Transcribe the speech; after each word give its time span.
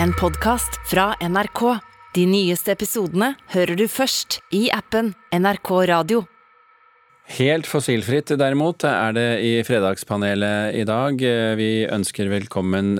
en 0.00 0.12
podkast 0.12 0.78
fra 0.90 1.12
NRK. 1.20 1.62
De 2.14 2.26
nyeste 2.28 2.74
episodene 2.74 3.32
hører 3.54 3.78
du 3.78 3.86
først 3.90 4.40
i 4.54 4.66
appen 4.74 5.12
NRK 5.32 5.70
Radio. 5.90 6.24
Helt 7.32 7.68
fossilfritt 7.70 8.34
derimot 8.36 8.84
er 8.84 9.14
det 9.16 9.28
i 9.46 9.52
Fredagspanelet 9.64 10.76
i 10.76 10.82
dag. 10.88 11.22
Vi 11.56 11.70
ønsker 11.86 12.28
velkommen 12.32 12.98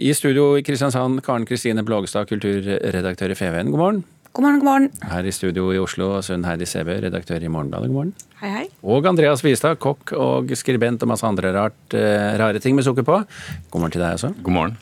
i 0.00 0.14
studio 0.16 0.54
i 0.56 0.64
Kristiansand 0.64 1.20
Karen 1.26 1.44
Kristine 1.48 1.84
Blågestad, 1.84 2.30
kulturredaktør 2.30 3.34
i 3.34 3.36
FVN. 3.36 3.74
God 3.74 3.82
morgen. 3.82 4.02
God 4.30 4.46
morgen, 4.46 4.60
god 4.62 4.68
morgen. 4.68 4.90
Her 5.10 5.26
i 5.26 5.34
studio 5.34 5.72
i 5.74 5.80
Oslo, 5.82 6.12
Sunn 6.22 6.46
Heidi 6.46 6.68
Sæbø, 6.70 7.00
redaktør 7.02 7.42
i 7.42 7.50
Morgenbladet. 7.50 7.90
God 7.90 7.96
morgen. 7.98 8.12
Hei, 8.40 8.50
hei. 8.54 8.66
Og 8.86 9.08
Andreas 9.10 9.42
Vistad, 9.44 9.80
kokk 9.82 10.14
og 10.14 10.54
skribent 10.56 11.02
og 11.02 11.10
masse 11.10 11.26
andre 11.26 11.50
rart, 11.56 11.80
eh, 11.98 12.36
rare 12.38 12.62
ting 12.62 12.78
med 12.78 12.86
sukker 12.86 13.02
på. 13.02 13.24
God 13.74 13.80
morgen 13.82 13.98
til 13.98 14.06
deg 14.06 14.14
også. 14.14 14.32
God 14.40 14.54
morgen. 14.54 14.78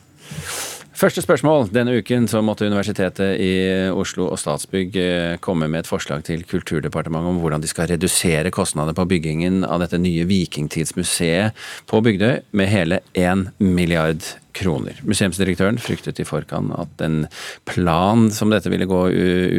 Første 0.99 1.23
spørsmål. 1.23 1.69
Denne 1.71 1.93
uken 2.01 2.25
så 2.27 2.41
måtte 2.43 2.67
Universitetet 2.67 3.39
i 3.39 3.53
Oslo 3.95 4.25
og 4.33 4.41
Statsbygg 4.43 4.97
eh, 4.99 5.37
komme 5.39 5.69
med 5.71 5.85
et 5.85 5.91
forslag 5.91 6.25
til 6.27 6.43
Kulturdepartementet 6.43 7.31
om 7.31 7.39
hvordan 7.39 7.63
de 7.63 7.71
skal 7.71 7.87
redusere 7.93 8.51
kostnader 8.51 8.97
på 8.99 9.07
byggingen 9.07 9.61
av 9.63 9.79
dette 9.85 10.01
nye 10.03 10.27
vikingtidsmuseet 10.27 11.55
på 11.87 12.03
Bygdøy 12.03 12.41
med 12.51 12.73
hele 12.73 12.99
1 13.15 13.47
milliard 13.63 14.27
kroner. 14.59 14.99
Museumsdirektøren 15.07 15.79
fryktet 15.79 16.19
i 16.19 16.27
forkant 16.27 16.75
at 16.75 17.07
en 17.07 17.21
plan 17.69 18.27
som 18.35 18.51
dette 18.51 18.73
ville 18.73 18.91
gå 18.91 19.05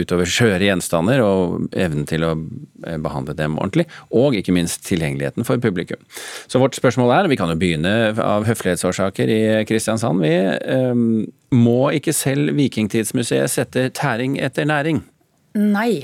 utover 0.01 0.27
skjøre 0.27 0.65
gjenstander 0.67 1.23
og 1.23 1.69
evnen 1.71 2.03
til 2.09 2.27
å 2.27 2.33
behandle 3.03 3.35
dem 3.37 3.57
ordentlig, 3.59 3.85
og 4.09 4.37
ikke 4.37 4.55
minst 4.55 4.85
tilgjengeligheten 4.87 5.47
for 5.47 5.61
publikum. 5.61 6.01
Så 6.47 6.61
vårt 6.61 6.77
spørsmål 6.79 7.13
er, 7.17 7.29
vi 7.31 7.37
kan 7.39 7.51
jo 7.51 7.59
begynne 7.59 7.93
av 8.23 8.47
høflighetsårsaker 8.49 9.33
i 9.33 9.41
Kristiansand, 9.69 10.23
vi. 10.23 10.33
Um, 10.65 11.27
må 11.53 11.91
ikke 11.97 12.13
selv 12.13 12.53
Vikingtidsmuseet 12.57 13.49
sette 13.49 13.89
tæring 13.97 14.37
etter 14.41 14.67
næring? 14.69 15.03
Nei. 15.57 16.03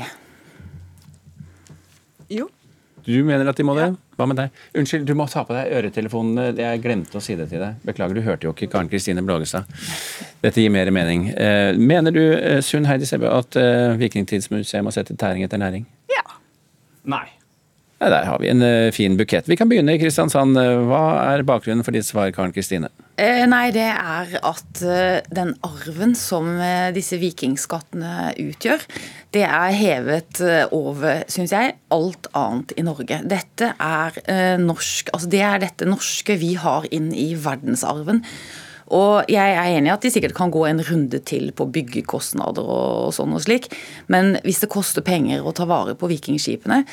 Jo. 2.31 2.49
Du 3.05 3.21
mener 3.25 3.45
at 3.49 3.57
de 3.57 3.65
må 3.65 3.75
det? 3.77 3.91
Ja. 3.91 4.01
Hva 4.15 4.25
med 4.31 4.37
deg? 4.39 4.61
Unnskyld, 4.79 5.03
du 5.05 5.13
må 5.17 5.27
ta 5.29 5.43
på 5.45 5.53
deg 5.53 5.73
øretelefonene. 5.75 6.47
Jeg 6.55 6.81
glemte 6.83 7.19
å 7.19 7.23
si 7.23 7.35
det 7.37 7.49
til 7.51 7.61
deg. 7.61 7.81
Beklager, 7.85 8.15
du 8.15 8.23
hørte 8.23 8.47
jo 8.47 8.53
ikke 8.55 8.69
Karen 8.71 8.89
Kristine 8.91 9.23
Blågestad. 9.25 9.67
Dette 10.41 10.63
gir 10.63 10.71
mer 10.71 10.89
mening. 10.95 11.27
Eh, 11.35 11.75
mener 11.75 12.15
du, 12.15 12.23
eh, 12.33 12.61
Sunn 12.63 12.87
Heidi 12.87 13.05
Sebbe, 13.09 13.27
at 13.27 13.59
eh, 13.59 13.97
Vikingtidsmuseet 13.99 14.85
må 14.85 14.93
sette 14.95 15.17
tæring 15.19 15.43
etter 15.43 15.59
næring? 15.59 15.85
Nei. 17.09 17.25
Ja, 18.01 18.09
der 18.11 18.25
har 18.27 18.41
vi 18.41 18.49
en 18.51 18.61
fin 18.91 19.15
bukett. 19.17 19.47
Vi 19.47 19.55
kan 19.55 19.69
begynne 19.71 19.93
i 19.95 19.99
Kristiansand. 20.01 20.57
Hva 20.89 21.03
er 21.31 21.45
bakgrunnen 21.47 21.85
for 21.85 21.95
ditt 21.95 22.03
svar, 22.03 22.27
Karen 22.35 22.51
Kristine? 22.51 22.89
Eh, 23.15 23.45
nei, 23.47 23.69
det 23.71 23.85
er 23.87 24.33
at 24.43 24.81
uh, 24.83 25.21
den 25.31 25.53
arven 25.63 26.11
som 26.19 26.49
uh, 26.59 26.91
disse 26.95 27.15
vikingskattene 27.21 28.33
utgjør, 28.43 28.83
det 29.31 29.45
er 29.47 29.77
hevet 29.79 30.43
over, 30.75 31.23
syns 31.31 31.55
jeg, 31.55 31.77
alt 31.95 32.27
annet 32.35 32.75
i 32.75 32.83
Norge. 32.83 33.21
Dette 33.31 33.71
er 33.73 34.19
norsk, 34.59 35.09
altså 35.15 35.31
det 35.31 35.41
er 35.43 35.63
dette 35.63 35.87
norske 35.87 36.37
vi 36.39 36.53
har 36.59 36.87
inn 36.95 37.09
i 37.15 37.33
verdensarven. 37.39 38.21
Og 38.93 39.29
jeg 39.31 39.55
er 39.55 39.71
enig 39.73 39.89
i 39.89 39.93
at 39.95 40.03
de 40.05 40.11
sikkert 40.13 40.35
kan 40.37 40.53
gå 40.53 40.65
en 40.69 40.83
runde 40.85 41.21
til 41.25 41.49
på 41.57 41.65
byggekostnader 41.73 42.65
og 42.65 43.13
sånn 43.17 43.33
og 43.33 43.41
slik, 43.41 43.71
men 44.11 44.35
hvis 44.45 44.61
det 44.61 44.69
koster 44.73 45.05
penger 45.05 45.41
å 45.41 45.55
ta 45.57 45.65
vare 45.69 45.95
på 45.97 46.09
vikingskipene, 46.11 46.83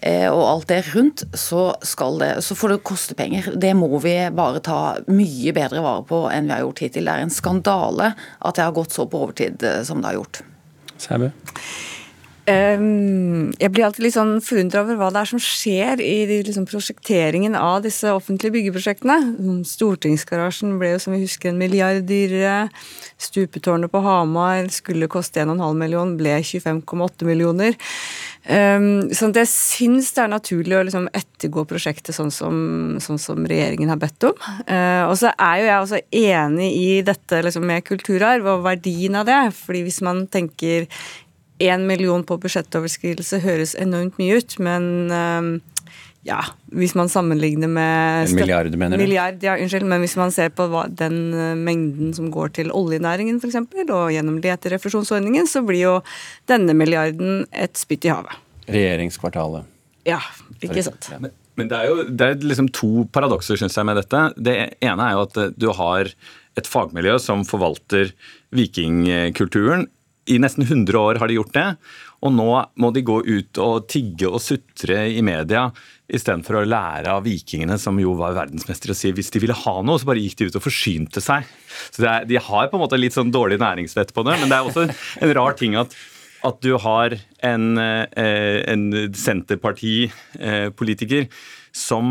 Eh, 0.00 0.28
og 0.30 0.44
alt 0.46 0.68
det 0.70 0.82
rundt, 0.92 1.24
så, 1.34 1.72
det, 2.20 2.30
så 2.46 2.54
får 2.54 2.74
det 2.74 2.82
koste 2.86 3.16
penger. 3.18 3.50
Det 3.58 3.72
må 3.74 3.90
vi 4.02 4.14
bare 4.34 4.62
ta 4.62 4.80
mye 5.10 5.54
bedre 5.56 5.82
vare 5.82 6.04
på 6.06 6.22
enn 6.30 6.46
vi 6.46 6.54
har 6.54 6.62
gjort 6.66 6.84
hittil. 6.84 7.08
Det 7.08 7.16
er 7.16 7.26
en 7.26 7.34
skandale 7.34 8.12
at 8.14 8.58
det 8.58 8.66
har 8.66 8.76
gått 8.76 8.94
så 8.94 9.08
på 9.10 9.24
overtid 9.26 9.64
eh, 9.66 9.82
som 9.86 10.02
det 10.02 10.12
har 10.12 10.20
gjort. 10.20 10.42
Sæbø? 11.02 11.32
Jeg 12.48 13.70
blir 13.74 13.84
alltid 13.84 14.04
litt 14.06 14.16
sånn 14.16 14.38
forundra 14.44 14.82
over 14.84 14.96
hva 14.98 15.08
det 15.12 15.20
er 15.20 15.30
som 15.32 15.42
skjer 15.42 16.00
i 16.04 16.14
liksom, 16.46 16.64
prosjekteringen 16.70 17.56
av 17.58 17.82
disse 17.84 18.10
offentlige 18.14 18.54
byggeprosjektene. 18.56 19.18
Stortingsgarasjen 19.68 20.78
ble 20.80 20.94
jo 20.94 21.02
som 21.02 21.16
vi 21.16 21.22
husker 21.24 21.52
en 21.52 21.60
milliard 21.60 22.06
dyrere. 22.08 22.70
Stupetårnet 23.20 23.92
på 23.92 24.02
Hamar 24.04 24.70
skulle 24.72 25.10
koste 25.12 25.44
1,5 25.44 25.78
million, 25.82 26.16
ble 26.16 26.38
25,8 26.40 27.28
millioner. 27.28 27.76
Um, 28.48 29.10
at 29.12 29.36
jeg 29.42 29.50
syns 29.50 30.14
det 30.16 30.22
er 30.22 30.30
naturlig 30.32 30.76
å 30.78 30.84
liksom 30.86 31.08
ettergå 31.12 31.66
prosjektet 31.68 32.16
sånn 32.16 32.30
som, 32.32 32.56
sånn 33.02 33.20
som, 33.20 33.44
regjeringen 33.44 33.92
har 33.92 34.00
bedt 34.00 34.24
om. 34.30 34.38
Uh, 34.64 35.04
og 35.10 35.18
så 35.20 35.34
er 35.34 35.60
jo 35.60 35.68
jeg 35.68 35.82
også 35.82 36.00
enig 36.22 36.70
i 36.78 36.90
dette 37.04 37.42
liksom, 37.44 37.66
med 37.68 37.84
kulturarv 37.84 38.48
og 38.54 38.64
verdien 38.64 39.20
av 39.20 39.28
det. 39.28 39.40
fordi 39.58 39.84
hvis 39.84 40.00
man 40.06 40.24
tenker 40.32 40.88
én 41.58 41.86
million 41.88 42.22
på 42.26 42.38
budsjettoverskridelse 42.42 43.40
høres 43.42 43.74
enormt 43.78 44.18
mye 44.20 44.38
ut, 44.38 44.56
men 44.62 44.84
um, 45.10 45.50
ja, 46.26 46.40
hvis 46.74 46.94
man 46.98 47.10
sammenligner 47.10 47.70
med 47.70 48.28
En 48.28 48.36
milliard, 48.36 48.74
mener 48.76 48.98
du? 48.98 49.02
Milliard, 49.02 49.42
ja, 49.42 49.56
unnskyld. 49.58 49.86
Men 49.88 50.02
hvis 50.02 50.16
man 50.18 50.32
ser 50.34 50.50
på 50.54 50.66
hva, 50.70 50.84
den 50.90 51.18
uh, 51.34 51.54
mengden 51.56 52.12
som 52.16 52.28
går 52.34 52.52
til 52.58 52.72
oljenæringen 52.74 53.40
f.eks., 53.40 53.58
og 53.86 54.12
gjennom 54.14 54.40
leterefusjonsordningen, 54.44 55.48
så 55.50 55.62
blir 55.66 55.84
jo 55.84 55.96
denne 56.50 56.76
milliarden 56.76 57.44
et 57.52 57.78
spytt 57.80 58.08
i 58.08 58.12
havet. 58.12 58.38
Regjeringskvartalet. 58.68 59.68
Ja, 60.08 60.20
ikke 60.64 60.84
sant. 60.84 61.10
Men, 61.22 61.32
men 61.58 61.70
det 61.70 61.78
er 61.78 61.90
jo 61.90 62.08
det 62.08 62.26
er 62.26 62.48
liksom 62.50 62.68
to 62.76 63.06
paradokser 63.14 63.60
synes 63.60 63.76
jeg, 63.78 63.88
med 63.88 63.98
dette. 64.00 64.24
Det 64.36 64.58
ene 64.84 65.08
er 65.08 65.16
jo 65.16 65.24
at 65.26 65.40
uh, 65.40 65.48
du 65.56 65.70
har 65.78 66.12
et 66.58 66.66
fagmiljø 66.66 67.14
som 67.22 67.46
forvalter 67.46 68.10
vikingkulturen 68.54 69.86
i 70.28 70.36
nesten 70.42 70.66
100 70.66 70.98
år 71.00 71.20
har 71.20 71.30
de 71.30 71.38
gjort 71.38 71.54
det. 71.56 71.68
Og 72.26 72.34
nå 72.34 72.48
må 72.82 72.90
de 72.94 73.04
gå 73.06 73.20
ut 73.24 73.58
og 73.62 73.86
tigge 73.90 74.28
og 74.28 74.40
sutre 74.42 75.06
i 75.14 75.22
media 75.24 75.68
istedenfor 76.08 76.54
å 76.60 76.66
lære 76.66 77.12
av 77.12 77.24
vikingene, 77.26 77.78
som 77.78 77.98
jo 78.00 78.14
var 78.18 78.34
verdensmestere, 78.36 78.92
og 78.94 78.98
si 78.98 79.12
hvis 79.14 79.30
de 79.34 79.40
ville 79.44 79.56
ha 79.56 79.82
noe, 79.84 79.98
så 80.00 80.06
bare 80.08 80.22
gikk 80.24 80.36
de 80.40 80.46
ut 80.48 80.58
og 80.58 80.64
forsynte 80.64 81.20
seg. 81.22 81.40
Så 81.92 81.98
er, 82.04 82.24
De 82.28 82.36
har 82.40 82.68
på 82.70 82.76
en 82.78 82.84
måte 82.84 83.00
litt 83.00 83.16
sånn 83.16 83.34
dårlig 83.34 83.58
næringsvett 83.62 84.10
på 84.16 84.22
det, 84.26 84.34
men 84.40 84.48
det 84.50 84.56
er 84.56 84.64
også 84.66 84.82
en 84.88 85.34
rar 85.36 85.52
ting 85.58 85.72
at, 85.78 85.90
at 86.48 86.56
du 86.64 86.72
har 86.80 87.08
en, 87.44 87.64
eh, 87.78 88.58
en 88.72 88.84
senterpartipolitiker 89.12 91.22
som 91.76 92.04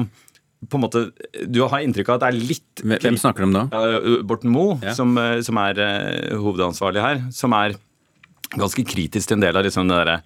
på 0.57 0.73
en 0.79 0.81
måte, 0.81 1.13
Du 1.45 1.61
har 1.69 1.85
inntrykk 1.85 2.09
av 2.09 2.15
at 2.17 2.23
det 2.23 2.29
er 2.31 2.49
litt 2.49 2.81
Hvem 2.81 3.13
snakker 3.21 3.43
du 3.43 3.45
om 3.45 3.53
da? 3.53 3.69
Borten 4.25 4.49
Moe, 4.49 4.81
ja. 4.81 4.89
som, 4.97 5.13
som, 5.45 5.53
er 5.61 5.77
eh, 5.83 6.33
hovedansvarlig 6.33 7.01
her. 7.03 7.21
Som 7.35 7.53
er 7.53 7.77
ganske 8.55 8.85
kritisk 8.87 9.27
til 9.27 9.37
en 9.37 9.43
del 9.43 9.57
av 9.59 9.65
liksom 9.67 9.89
den 9.91 10.23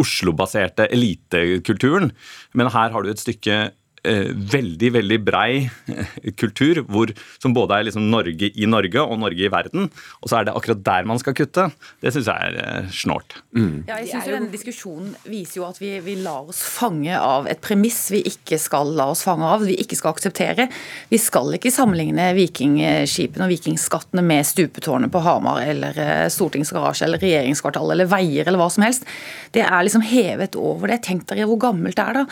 Oslo-baserte 0.00 0.88
elitekulturen. 0.90 2.10
Men 2.54 2.72
her 2.74 2.90
har 2.90 3.04
du 3.04 3.12
et 3.12 3.22
stykke 3.22 3.70
veldig 4.02 4.90
veldig 4.94 5.18
brei 5.24 5.68
eh, 5.92 6.14
kultur 6.38 6.80
hvor, 6.88 7.12
som 7.42 7.54
både 7.56 7.76
er 7.76 7.86
liksom 7.88 8.06
Norge 8.12 8.48
i 8.48 8.68
Norge 8.68 9.02
og 9.02 9.18
Norge 9.20 9.44
i 9.44 9.50
verden. 9.52 9.90
Og 10.20 10.30
så 10.30 10.40
er 10.40 10.48
det 10.48 10.54
akkurat 10.56 10.82
der 10.86 11.08
man 11.08 11.20
skal 11.20 11.36
kutte. 11.36 11.66
Det 12.00 12.12
syns 12.14 12.30
jeg 12.30 12.50
er 12.50 12.58
eh, 12.62 12.88
snålt. 12.94 13.36
Mm. 13.56 13.84
Ja, 13.88 13.98
jeg 14.00 14.10
synes 14.12 14.30
jo 14.30 14.36
Denne 14.38 14.52
diskusjonen 14.54 15.12
viser 15.28 15.60
jo 15.60 15.66
at 15.68 15.80
vi, 15.82 15.92
vi 16.04 16.16
lar 16.24 16.48
oss 16.48 16.62
fange 16.64 17.16
av 17.18 17.48
et 17.50 17.60
premiss 17.64 18.06
vi 18.14 18.22
ikke 18.30 18.60
skal 18.60 18.94
la 18.96 19.10
oss 19.12 19.24
fange 19.26 19.46
av, 19.46 19.66
vi 19.68 19.76
ikke 19.82 19.98
skal 19.98 20.14
akseptere. 20.14 20.70
Vi 21.10 21.20
skal 21.20 21.58
ikke 21.58 21.74
sammenligne 21.74 22.30
vikingskipene 22.38 23.46
og 23.46 23.52
vikingskattene 23.52 24.24
med 24.24 24.48
stupetårnet 24.48 25.12
på 25.12 25.24
Hamar 25.24 25.62
eller 25.66 25.96
stortingsgarasje 26.32 27.06
eller 27.06 27.22
regjeringskvartal 27.22 27.92
eller 27.92 28.08
veier 28.10 28.48
eller 28.48 28.60
hva 28.60 28.70
som 28.72 28.86
helst. 28.86 29.06
Det 29.52 29.64
er 29.66 29.84
liksom 29.84 30.04
hevet 30.06 30.56
over 30.58 30.92
det. 30.92 31.02
Tenk 31.06 31.28
dere 31.28 31.48
hvor 31.50 31.60
gammelt 31.68 31.98
det 31.98 32.06
er 32.06 32.22
da. 32.22 32.28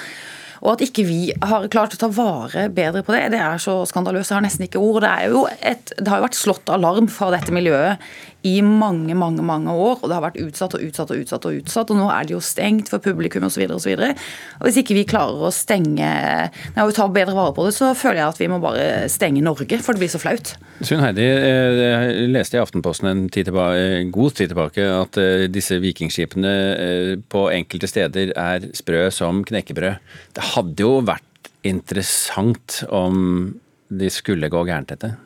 Og 0.63 0.73
at 0.75 0.85
ikke 0.89 1.05
vi 1.07 1.21
har 1.45 1.69
klart 1.73 1.95
å 1.95 2.01
ta 2.01 2.09
vare 2.13 2.67
bedre 2.75 3.05
på 3.07 3.15
det, 3.15 3.29
det 3.35 3.43
er 3.43 3.61
så 3.63 3.81
skandaløst. 3.89 4.33
Jeg 4.33 4.39
har 4.41 4.47
nesten 4.47 4.67
ikke 4.67 4.83
ord. 4.83 5.05
Det, 5.05 5.13
jo 5.31 5.45
et, 5.59 5.93
det 5.99 6.11
har 6.11 6.21
jo 6.21 6.27
vært 6.27 6.41
slått 6.41 6.73
alarm 6.75 7.11
fra 7.13 7.31
dette 7.35 7.55
miljøet 7.55 8.03
i 8.47 8.61
mange, 8.63 9.15
mange 9.19 9.43
mange 9.43 9.73
år. 9.73 9.99
Og 9.99 10.07
det 10.07 10.17
har 10.17 10.25
vært 10.25 10.39
utsatt 10.43 10.77
og 10.77 10.85
utsatt 10.85 11.11
og 11.11 11.23
utsatt. 11.23 11.49
Og 11.49 11.59
utsatt, 11.59 11.91
og 11.93 11.99
nå 11.99 12.07
er 12.13 12.29
det 12.29 12.37
jo 12.37 12.43
stengt 12.45 12.91
for 12.93 13.03
publikum 13.03 13.47
osv. 13.49 13.65
Hvis 13.67 14.81
ikke 14.83 14.97
vi 14.97 15.07
klarer 15.09 15.49
å 15.49 15.53
stenge 15.55 16.09
nei, 16.09 16.85
og 16.85 16.95
ta 16.97 17.09
bedre 17.13 17.37
vare 17.37 17.55
på 17.57 17.67
det, 17.67 17.75
så 17.77 17.93
føler 17.99 18.23
jeg 18.23 18.35
at 18.35 18.43
vi 18.43 18.51
må 18.53 18.61
bare 18.63 18.87
stenge 19.13 19.43
Norge, 19.45 19.81
for 19.85 19.97
det 19.97 20.05
blir 20.05 20.13
så 20.13 20.23
flaut. 20.23 20.55
Sunn 20.87 21.03
Heidi, 21.03 21.27
eh, 21.27 21.83
jeg 21.83 22.33
leste 22.33 22.59
i 22.59 22.63
Aftenposten 22.63 23.11
en 23.11 23.25
tid 23.33 23.51
tilbake, 23.51 24.05
god 24.15 24.37
tid 24.39 24.53
tilbake 24.53 24.89
at 24.95 25.21
eh, 25.21 25.47
disse 25.53 25.81
vikingskipene 25.83 26.57
eh, 26.75 27.15
på 27.31 27.49
enkelte 27.55 27.91
steder 27.91 28.35
er 28.39 28.69
sprø 28.79 29.09
som 29.15 29.43
knekkebrød. 29.49 29.99
Det 30.39 30.51
hadde 30.55 30.87
jo 30.87 30.99
vært 31.07 31.25
interessant 31.67 32.83
om 32.95 33.57
de 33.89 34.11
skulle 34.13 34.51
gå 34.53 34.63
gærent, 34.69 34.93
dette? 34.93 35.17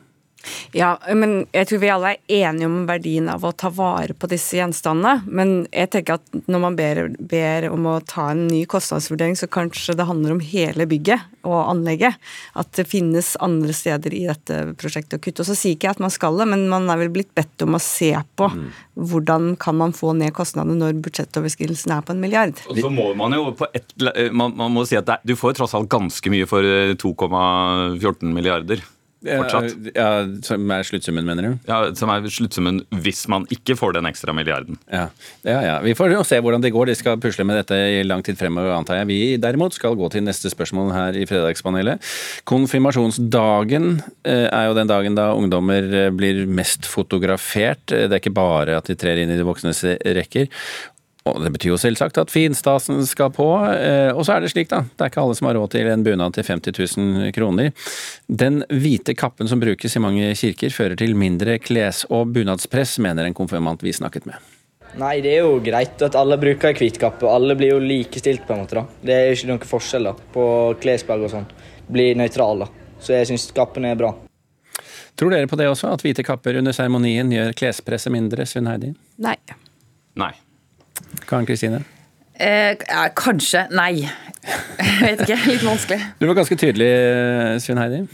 Ja, 0.75 0.95
men 1.13 1.45
jeg 1.53 1.69
tror 1.69 1.81
vi 1.83 1.91
alle 1.93 2.13
er 2.15 2.47
enige 2.49 2.67
om 2.69 2.83
verdien 2.89 3.29
av 3.31 3.45
å 3.45 3.53
ta 3.55 3.69
vare 3.73 4.15
på 4.17 4.27
disse 4.31 4.57
gjenstandene. 4.57 5.23
Men 5.25 5.53
jeg 5.71 5.91
tenker 5.93 6.17
at 6.17 6.49
når 6.51 6.63
man 6.65 6.77
ber, 6.77 7.01
ber, 7.19 7.69
om 7.71 7.87
å 7.89 7.99
ta 8.07 8.29
en 8.31 8.45
ny 8.49 8.63
kostnadsvurdering, 8.69 9.37
så 9.39 9.49
kanskje 9.51 9.95
det 9.97 10.07
handler 10.09 10.35
om 10.35 10.43
hele 10.43 10.87
bygget 10.89 11.29
og 11.47 11.59
anlegget. 11.59 12.17
At 12.59 12.71
det 12.77 12.87
finnes 12.89 13.33
andre 13.43 13.75
steder 13.75 14.15
i 14.15 14.25
dette 14.29 14.59
prosjektet 14.79 15.19
å 15.19 15.23
kutte. 15.23 15.43
Og 15.43 15.51
så 15.51 15.57
sier 15.57 15.77
ikke 15.77 15.89
jeg 15.89 15.97
at 15.97 16.03
man 16.03 16.13
skal 16.13 16.39
det, 16.41 16.49
men 16.51 16.65
man 16.71 16.89
er 16.91 17.01
vel 17.03 17.13
blitt 17.13 17.33
bedt 17.37 17.65
om 17.65 17.77
å 17.77 17.83
se 17.83 18.11
på 18.37 18.49
mm. 18.49 18.65
hvordan 19.13 19.53
kan 19.61 19.77
man 19.79 19.95
få 19.95 20.15
ned 20.17 20.33
kostnadene 20.35 20.79
når 20.79 20.99
budsjettoverskridelsen 21.05 21.95
er 21.95 22.03
på 22.05 22.15
en 22.15 22.23
milliard. 22.23 22.57
Og 22.69 22.81
så 22.81 22.91
må 22.93 23.11
man 23.19 23.35
jo 23.37 23.51
på 23.57 23.69
et, 23.75 23.93
man, 24.31 24.55
man 24.59 24.73
må 24.73 24.87
si 24.89 24.99
at 24.99 25.07
det, 25.09 25.21
du 25.27 25.37
får 25.39 25.59
tross 25.59 25.75
alt 25.77 25.91
ganske 25.91 26.33
mye 26.33 26.49
for 26.49 26.65
2,14 26.99 28.11
eh, 28.23 28.33
milliarder 28.33 28.83
fortsatt. 29.23 29.89
Ja, 29.95 30.09
Som 30.45 30.71
er 30.73 30.85
sluttsummen, 30.87 31.25
mener 31.27 31.47
du? 31.47 31.51
Ja, 31.69 31.79
Som 31.97 32.11
er 32.13 32.25
sluttsummen 32.27 32.81
hvis 33.03 33.25
man 33.31 33.47
ikke 33.53 33.77
får 33.79 33.97
den 33.97 34.09
ekstra 34.09 34.35
milliarden. 34.35 34.79
Ja, 34.91 35.07
ja. 35.47 35.59
ja. 35.65 35.75
Vi 35.85 35.95
får 35.97 36.13
jo 36.13 36.23
se 36.27 36.39
hvordan 36.43 36.63
det 36.63 36.73
går. 36.75 36.91
De 36.91 36.97
skal 36.99 37.19
pusle 37.23 37.45
med 37.47 37.59
dette 37.61 37.77
i 37.77 38.03
lang 38.05 38.23
tid 38.25 38.39
fremover, 38.39 38.73
antar 38.75 39.01
jeg. 39.01 39.09
Vi 39.11 39.19
derimot 39.41 39.75
skal 39.77 39.97
gå 39.99 40.09
til 40.13 40.25
neste 40.25 40.51
spørsmål 40.53 40.93
her 40.95 41.19
i 41.19 41.27
Fredagspanelet. 41.29 42.03
Konfirmasjonsdagen 42.49 43.89
eh, 44.27 44.47
er 44.47 44.69
jo 44.69 44.77
den 44.77 44.91
dagen 44.91 45.19
da 45.19 45.31
ungdommer 45.37 45.87
eh, 45.87 46.09
blir 46.13 46.43
mest 46.47 46.87
fotografert. 46.89 47.85
Det 47.89 48.09
er 48.09 48.21
ikke 48.21 48.35
bare 48.35 48.79
at 48.79 48.89
de 48.89 48.97
trer 48.99 49.23
inn 49.23 49.33
i 49.33 49.39
de 49.39 49.47
voksnes 49.47 49.83
rekker. 50.17 50.49
Og 51.23 51.39
Det 51.39 51.53
betyr 51.55 51.71
jo 51.71 51.79
selvsagt 51.79 52.17
at 52.19 52.31
finstasen 52.31 53.05
skal 53.07 53.29
på. 53.31 53.45
Eh, 53.71 54.11
og 54.11 54.25
så 54.27 54.35
er 54.35 54.43
det 54.43 54.51
slik, 54.51 54.67
da. 54.73 54.81
Det 54.83 55.05
er 55.05 55.11
ikke 55.11 55.21
alle 55.23 55.37
som 55.39 55.47
har 55.47 55.55
råd 55.55 55.71
til 55.71 55.87
en 55.87 56.03
bunad 56.03 56.35
til 56.35 56.43
50 56.43 56.75
000 56.97 57.31
kroner. 57.35 57.71
Den 58.27 58.63
hvite 58.67 59.15
kappen 59.15 59.47
som 59.47 59.61
brukes 59.63 59.95
i 59.95 60.03
mange 60.03 60.33
kirker 60.35 60.75
fører 60.75 60.99
til 60.99 61.15
mindre 61.15 61.55
kles- 61.63 62.03
og 62.11 62.33
bunadspress, 62.35 62.97
mener 62.99 63.29
en 63.29 63.37
konfirmant 63.37 63.83
vi 63.83 63.95
snakket 63.95 64.27
med. 64.27 64.51
Nei, 64.99 65.15
det 65.25 65.31
er 65.37 65.47
jo 65.47 65.57
greit 65.63 66.03
at 66.05 66.19
alle 66.19 66.37
bruker 66.37 66.75
hvit 66.77 66.99
kappe. 67.01 67.25
Alle 67.25 67.55
blir 67.57 67.71
jo 67.71 67.79
likestilt, 67.81 68.43
på 68.45 68.53
en 68.53 68.65
måte. 68.65 68.83
da. 68.83 68.85
Det 69.01 69.15
er 69.15 69.25
jo 69.29 69.39
ikke 69.39 69.51
noen 69.53 69.65
forskjell 69.71 70.11
da, 70.11 70.13
på 70.35 70.45
klesplagg 70.83 71.23
og 71.23 71.31
sånn. 71.31 71.49
Blir 71.87 72.19
nøytral, 72.19 72.67
da. 72.67 72.69
Så 73.01 73.15
jeg 73.15 73.31
syns 73.31 73.47
kappen 73.55 73.87
er 73.87 73.97
bra. 73.99 74.11
Tror 75.15 75.31
dere 75.33 75.47
på 75.47 75.57
det 75.57 75.69
også, 75.69 75.93
at 75.93 76.03
hvite 76.03 76.25
kapper 76.25 76.59
under 76.59 76.75
seremonien 76.75 77.31
gjør 77.31 77.55
klespresset 77.57 78.13
mindre, 78.13 78.45
Sunn 78.49 78.67
Heidi? 78.69 78.91
Nei. 79.23 79.37
Nei. 80.19 80.33
Karen 81.29 81.47
Kristine? 81.49 81.83
Eh, 82.33 82.73
ja, 82.75 83.07
kanskje. 83.15 83.67
Nei. 83.71 84.03
Jeg 84.03 85.01
vet 85.01 85.25
ikke. 85.25 85.39
Litt 85.47 85.65
vanskelig. 85.65 86.01
Du 86.19 86.27
var 86.27 86.39
ganske 86.41 86.57
tydelig, 86.59 86.93
Svein 87.63 87.81
Heidi. 87.81 88.05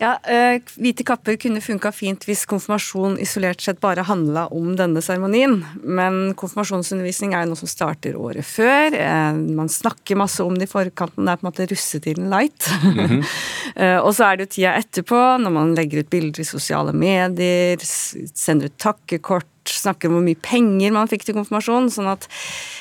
Ja, 0.00 0.14
eh, 0.24 0.62
Hvite 0.80 1.04
kapper 1.04 1.36
kunne 1.36 1.60
funka 1.60 1.90
fint 1.92 2.24
hvis 2.24 2.46
konfirmasjon 2.48 3.18
isolert 3.20 3.60
sett 3.60 3.82
bare 3.82 4.06
handla 4.08 4.46
om 4.56 4.72
denne 4.78 5.02
seremonien. 5.04 5.58
Men 5.84 6.32
konfirmasjonsundervisning 6.40 7.34
er 7.36 7.44
jo 7.44 7.50
noe 7.52 7.60
som 7.60 7.68
starter 7.68 8.16
året 8.16 8.48
før. 8.48 8.96
Eh, 8.96 9.40
man 9.60 9.68
snakker 9.68 10.16
masse 10.16 10.40
om 10.40 10.56
det 10.56 10.70
i 10.70 10.72
forkanten. 10.72 11.28
Det 11.28 11.34
er 11.34 11.42
på 11.42 11.44
en 11.44 11.50
måte 11.50 11.68
russetiden 11.68 12.30
light. 12.32 12.70
Mm 12.80 12.96
-hmm. 12.96 13.24
eh, 13.76 13.98
og 13.98 14.12
så 14.16 14.28
er 14.28 14.36
det 14.36 14.46
jo 14.46 14.52
tida 14.56 14.74
etterpå, 14.80 15.20
når 15.42 15.54
man 15.54 15.74
legger 15.78 16.04
ut 16.04 16.12
bilder 16.12 16.42
i 16.42 16.48
sosiale 16.48 16.94
medier, 16.96 17.82
sender 17.82 18.70
ut 18.70 18.78
takkekort 18.80 19.48
snakker 19.68 20.08
om 20.08 20.18
hvor 20.18 20.24
mye 20.24 20.38
penger 20.42 20.94
man 20.94 21.10
fikk 21.10 21.26
til 21.26 21.36
konfirmasjon. 21.36 21.90
sånn 21.92 22.08
at 22.10 22.26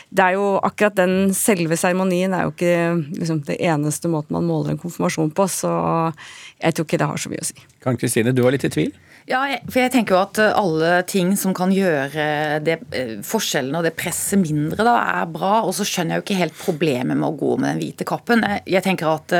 det 0.09 0.25
er 0.25 0.37
jo 0.37 0.55
akkurat 0.65 0.95
den 0.97 1.33
selve 1.37 1.77
seremonien 1.77 2.33
er 2.33 2.47
jo 2.47 2.53
ikke 2.55 2.77
liksom, 3.19 3.43
det 3.49 3.59
eneste 3.59 4.11
måten 4.11 4.37
man 4.37 4.47
måler 4.47 4.73
en 4.73 4.81
konfirmasjon 4.81 5.33
på, 5.35 5.45
så 5.51 5.73
jeg 6.57 6.75
tror 6.75 6.87
ikke 6.87 7.01
det 7.01 7.11
har 7.11 7.21
så 7.21 7.31
mye 7.33 7.43
å 7.43 7.49
si. 7.51 7.67
Kan 7.83 7.99
Kristine, 7.99 8.33
du 8.33 8.43
var 8.45 8.55
litt 8.55 8.65
i 8.67 8.73
tvil? 8.73 8.95
Ja, 9.29 9.43
for 9.69 9.77
jeg 9.77 9.91
tenker 9.93 10.15
jo 10.15 10.21
at 10.23 10.39
eh, 10.41 10.55
alle 10.57 11.03
ting 11.05 11.35
som 11.37 11.53
kan 11.53 11.69
gjøre 11.73 12.57
det, 12.65 12.79
eh, 12.97 13.11
forskjellene 13.25 13.77
og 13.77 13.85
det 13.85 13.93
presset 13.99 14.41
mindre, 14.41 14.81
da, 14.81 14.95
er 15.21 15.29
bra. 15.29 15.59
Og 15.67 15.75
så 15.77 15.85
skjønner 15.85 16.15
jeg 16.15 16.23
jo 16.23 16.25
ikke 16.25 16.39
helt 16.39 16.57
problemet 16.57 17.19
med 17.19 17.27
å 17.27 17.37
gå 17.37 17.51
med 17.59 17.75
den 17.75 17.83
hvite 17.83 18.07
kappen. 18.09 18.41
Jeg 18.65 18.81
tenker 18.87 19.11
at 19.11 19.37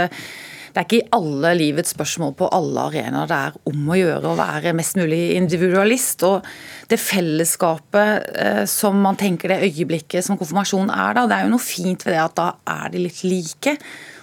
det 0.69 0.81
er 0.81 0.85
ikke 0.85 0.99
i 0.99 1.09
alle 1.17 1.53
livets 1.57 1.93
spørsmål 1.95 2.35
på 2.37 2.49
alle 2.55 2.85
arenaer 2.91 3.29
det 3.29 3.39
er 3.47 3.57
om 3.71 3.89
å 3.89 3.97
gjøre 3.97 4.31
å 4.31 4.37
være 4.39 4.75
mest 4.77 4.99
mulig 4.99 5.21
individualist. 5.37 6.23
Og 6.27 6.45
det 6.91 6.99
fellesskapet 7.01 8.29
eh, 8.45 8.63
som 8.69 8.99
man 9.03 9.19
tenker 9.19 9.53
det 9.53 9.61
øyeblikket 9.67 10.25
som 10.25 10.39
konfirmasjon 10.39 10.93
er 10.93 11.17
da, 11.17 11.25
det 11.29 11.37
er 11.37 11.47
jo 11.47 11.53
noe 11.55 11.63
fint 11.63 12.05
ved 12.05 12.15
det 12.15 12.23
at 12.23 12.39
da 12.39 12.49
er 12.79 12.93
de 12.93 13.03
litt 13.07 13.21
like. 13.25 13.75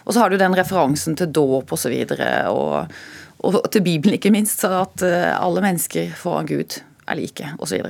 Og 0.06 0.14
så 0.14 0.22
har 0.22 0.30
du 0.30 0.38
den 0.40 0.56
referansen 0.56 1.18
til 1.18 1.32
dåp 1.34 1.72
osv. 1.74 1.94
Og, 2.54 2.74
og, 3.42 3.62
og 3.62 3.70
til 3.74 3.86
Bibelen, 3.86 4.20
ikke 4.20 4.34
minst. 4.34 4.62
Så 4.62 4.70
at 4.84 5.06
eh, 5.06 5.32
alle 5.34 5.64
mennesker 5.64 6.14
foran 6.18 6.48
Gud 6.50 6.78
er 7.06 7.18
like, 7.18 7.54
osv. 7.62 7.82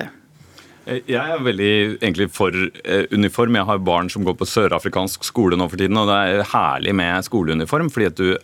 Eh, 0.86 1.02
jeg 1.10 1.18
er 1.18 1.42
veldig 1.42 1.72
egentlig 1.98 2.28
for 2.34 2.54
eh, 2.54 3.06
uniform. 3.12 3.58
Jeg 3.58 3.68
har 3.68 3.82
barn 3.82 4.10
som 4.12 4.26
går 4.26 4.36
på 4.38 4.48
sørafrikansk 4.48 5.26
skole 5.26 5.58
nå 5.58 5.68
for 5.70 5.82
tiden, 5.82 5.98
og 5.98 6.10
det 6.10 6.18
er 6.22 6.46
herlig 6.52 6.94
med 6.94 7.26
skoleuniform. 7.26 7.90
fordi 7.90 8.06
at 8.06 8.16
du 8.20 8.36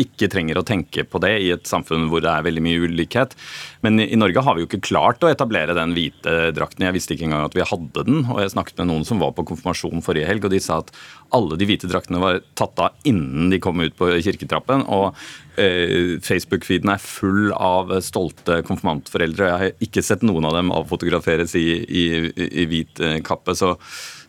ikke 0.00 0.28
trenger 0.32 0.58
å 0.60 0.64
tenke 0.66 1.04
på 1.06 1.20
det 1.22 1.32
i 1.44 1.50
et 1.54 1.68
samfunn 1.68 2.08
hvor 2.10 2.22
det 2.24 2.30
er 2.30 2.46
veldig 2.46 2.62
mye 2.64 2.88
ulikhet. 2.88 3.34
Men 3.84 4.00
i 4.02 4.18
Norge 4.18 4.42
har 4.44 4.56
vi 4.56 4.64
jo 4.64 4.68
ikke 4.68 4.82
klart 4.88 5.24
å 5.24 5.30
etablere 5.30 5.76
den 5.76 5.94
hvite 5.96 6.50
drakten. 6.56 6.86
Jeg 6.86 6.96
visste 6.96 7.16
ikke 7.16 7.28
engang 7.28 7.46
at 7.46 7.56
vi 7.56 7.66
hadde 7.66 8.06
den. 8.08 8.24
Og 8.26 8.40
jeg 8.42 8.54
snakket 8.54 8.82
med 8.82 8.90
noen 8.90 9.06
som 9.08 9.22
var 9.22 9.34
på 9.36 9.46
konfirmasjon 9.50 10.04
forrige 10.04 10.28
helg, 10.28 10.46
og 10.46 10.54
de 10.54 10.62
sa 10.62 10.80
at 10.82 10.92
alle 11.34 11.58
de 11.60 11.68
hvite 11.68 11.90
draktene 11.90 12.22
var 12.22 12.40
tatt 12.58 12.80
av 12.82 13.08
innen 13.08 13.52
de 13.52 13.60
kom 13.62 13.82
ut 13.82 13.96
på 13.98 14.10
kirketrappen. 14.24 14.86
Og 14.94 15.10
eh, 15.60 16.16
Facebook-feeden 16.24 16.94
er 16.94 17.02
full 17.02 17.54
av 17.54 17.94
stolte 18.04 18.60
konfirmantforeldre. 18.66 19.46
og 19.46 19.50
Jeg 19.52 19.62
har 19.74 19.88
ikke 19.88 20.04
sett 20.06 20.26
noen 20.26 20.48
av 20.48 20.58
dem 20.58 20.74
avfotograferes 20.74 21.56
i, 21.60 21.68
i, 21.84 22.04
i 22.64 22.68
hvit 22.70 23.02
eh, 23.02 23.20
kappe. 23.26 23.56
så 23.58 23.76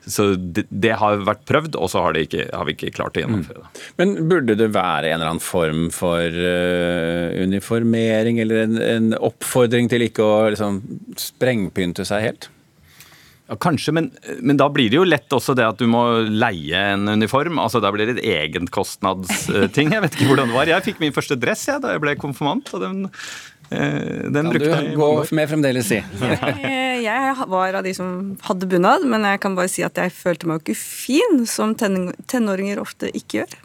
så 0.08 0.28
det, 0.36 0.66
det, 0.70 0.94
har 1.00 1.24
vært 1.26 1.46
prøvd, 1.50 1.78
og 1.82 1.90
så 1.90 2.04
har, 2.06 2.18
ikke, 2.20 2.48
har, 2.54 2.66
vi 2.68 2.76
ikke 2.76 2.94
klart 2.96 3.18
å 3.18 3.24
gjennomføre 3.24 3.64
det. 3.64 3.70
Mm. 3.70 3.86
Men 4.02 4.16
burde 4.30 4.58
det 4.60 4.72
være 4.76 5.10
en 5.10 5.20
eller 5.20 5.32
annen 5.34 5.44
form 5.44 5.88
for 5.94 6.22
uh, 6.22 7.34
uniformering, 7.42 8.42
eller 8.44 8.66
en, 8.66 8.82
en, 8.82 9.16
oppfordring 9.18 9.90
til 9.92 10.06
ikke 10.06 10.26
å 10.26 10.36
liksom, 10.54 10.84
sprengpynte 11.20 12.06
seg 12.08 12.28
helt? 12.28 12.50
Ja, 13.46 13.58
Kanskje, 13.62 13.94
men, 13.94 14.12
men, 14.42 14.58
da 14.58 14.70
blir 14.74 14.90
det 14.90 14.98
jo 14.98 15.06
lett 15.06 15.34
også 15.34 15.54
det 15.58 15.66
at 15.68 15.82
du 15.82 15.86
må 15.90 16.04
leie 16.26 16.86
en 16.96 17.10
uniform. 17.10 17.60
altså 17.62 17.82
Da 17.82 17.92
blir 17.94 18.10
det 18.10 18.18
et 18.18 18.30
egenkostnadsting. 18.46 19.94
Jeg 19.94 20.06
vet 20.06 20.18
ikke 20.18 20.32
hvordan 20.32 20.50
det 20.50 20.58
var. 20.58 20.70
Jeg 20.70 20.86
fikk 20.88 21.04
min 21.04 21.14
første 21.14 21.38
dress 21.38 21.68
ja, 21.70 21.78
da 21.82 21.94
jeg 21.94 22.02
ble 22.02 22.18
konfirmant. 22.22 22.74
og 22.74 22.82
den 22.82 23.06
Eh, 23.06 23.55
den 23.70 24.34
kan 24.34 24.50
brukte 24.52 24.72
jeg 24.72 24.92
du 24.94 25.00
gå 25.00 25.10
med 25.38 25.50
fremdeles 25.50 25.90
si? 25.90 26.00
jeg, 26.22 27.04
jeg 27.06 27.48
var 27.52 27.80
av 27.80 27.86
de 27.86 27.94
som 27.98 28.10
hadde 28.46 28.70
bunad, 28.72 29.06
men 29.10 29.26
jeg 29.28 29.42
kan 29.44 29.58
bare 29.58 29.72
si 29.72 29.86
at 29.86 29.98
jeg 30.00 30.14
følte 30.16 30.50
meg 30.50 30.60
jo 30.60 30.66
ikke 30.66 30.80
fin, 30.80 31.46
som 31.50 31.76
tenåringer 31.76 32.82
ofte 32.82 33.12
ikke 33.12 33.42
gjør. 33.42 33.56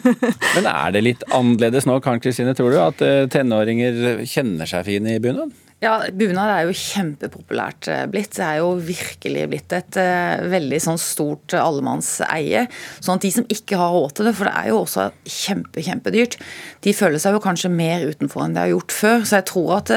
men 0.56 0.68
er 0.70 0.94
det 0.94 1.04
litt 1.04 1.24
annerledes 1.28 1.88
nå, 1.88 1.98
Karen 2.04 2.22
Kristine, 2.22 2.54
tror 2.58 2.74
du, 2.74 2.80
at 2.82 3.02
eh, 3.04 3.24
tenåringer 3.32 4.22
kjenner 4.28 4.70
seg 4.70 4.86
fine 4.88 5.16
i 5.16 5.22
bunad? 5.22 5.54
Ja, 5.78 5.92
Bunad 6.10 6.50
er 6.50 6.64
jo 6.66 6.72
kjempepopulært 6.74 7.86
eh, 7.86 8.00
blitt. 8.10 8.32
Det 8.34 8.42
er 8.42 8.56
jo 8.58 8.72
virkelig 8.82 9.44
blitt 9.46 9.74
et 9.76 9.98
uh, 10.02 10.40
veldig 10.50 10.80
sånn 10.82 10.98
stort 10.98 11.54
allemannseie. 11.54 12.64
Sånn 12.98 13.20
at 13.20 13.22
de 13.22 13.30
som 13.36 13.46
ikke 13.46 13.78
har 13.78 13.94
råd 13.94 14.16
til 14.18 14.26
det, 14.26 14.32
for 14.34 14.50
det 14.50 14.54
er 14.58 14.72
jo 14.72 14.80
også 14.80 15.04
kjempe, 15.22 15.84
kjempedyrt, 15.86 16.34
de 16.82 16.94
føler 16.98 17.22
seg 17.22 17.36
jo 17.36 17.42
kanskje 17.44 17.70
mer 17.70 18.08
utenfor 18.10 18.42
enn 18.42 18.58
de 18.58 18.64
har 18.64 18.72
gjort 18.72 18.96
før. 18.96 19.22
Så 19.22 19.38
jeg 19.38 19.46
tror 19.52 19.70
at 19.76 19.94